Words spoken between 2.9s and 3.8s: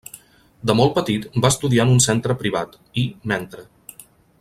i, mentre.